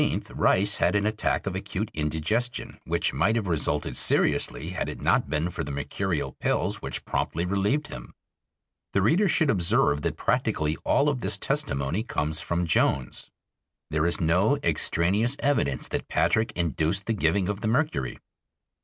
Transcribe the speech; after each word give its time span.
]On 0.01 0.07
September 0.09 0.23
16th 0.33 0.39
Rice 0.43 0.77
had 0.77 0.95
an 0.95 1.05
attack 1.05 1.45
of 1.45 1.55
acute 1.55 1.91
indigestion, 1.93 2.79
which 2.85 3.13
might 3.13 3.35
have 3.35 3.45
resulted 3.45 3.95
seriously 3.95 4.69
had 4.69 4.89
it 4.89 4.99
not 4.99 5.29
been 5.29 5.51
for 5.51 5.63
the 5.63 5.71
mercurial 5.71 6.31
pills 6.39 6.77
which 6.81 7.05
promptly 7.05 7.45
relieved 7.45 7.85
him. 7.85 8.15
The 8.93 9.03
reader 9.03 9.27
should 9.29 9.51
observe 9.51 10.01
that 10.01 10.17
practically 10.17 10.75
all 10.77 11.07
of 11.07 11.19
this 11.19 11.37
testimony 11.37 12.01
comes 12.01 12.39
from 12.41 12.65
Jones. 12.65 13.29
There 13.91 14.07
is 14.07 14.19
no 14.19 14.57
extraneous 14.63 15.35
evidence 15.37 15.87
that 15.89 16.07
Patrick 16.07 16.51
induced 16.55 17.05
the 17.05 17.13
giving 17.13 17.47
of 17.47 17.61
the 17.61 17.67
mercury. 17.67 18.17